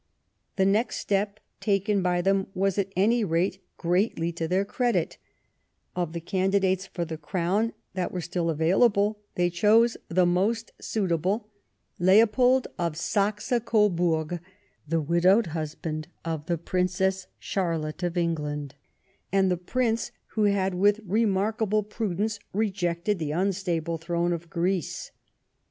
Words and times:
The 0.55 0.65
next 0.65 0.95
step 0.97 1.39
taken 1.59 2.01
by 2.01 2.23
them 2.23 2.47
was 2.55 2.79
at 2.79 2.91
any 2.95 3.23
rate 3.23 3.61
greatly 3.77 4.31
to 4.31 4.47
their 4.47 4.65
credit; 4.65 5.19
of 5.95 6.13
the 6.13 6.19
candidates 6.19 6.87
for 6.87 7.05
the 7.05 7.19
crown 7.19 7.73
that 7.93 8.11
were 8.11 8.19
still 8.19 8.49
available 8.49 9.19
they 9.35 9.51
chose 9.51 9.97
the 10.09 10.25
most 10.25 10.71
suitable, 10.81 11.49
Leopold 11.99 12.67
of 12.79 12.97
Saxe 12.97 13.53
Coburg, 13.63 14.39
the 14.87 14.99
widowed 15.01 15.45
husband 15.53 16.07
of 16.25 16.47
the 16.47 16.57
Princess 16.57 17.27
Charlotte 17.37 18.01
of 18.01 18.17
England, 18.17 18.73
and 19.31 19.51
the 19.51 19.55
Prince 19.55 20.11
who 20.29 20.45
had 20.45 20.73
with 20.73 20.99
remarkable 21.05 21.83
prudence 21.83 22.39
rejected 22.53 23.19
the 23.19 23.33
unstable 23.33 23.99
throne 23.99 24.33
of 24.33 24.49
Greece. 24.49 25.11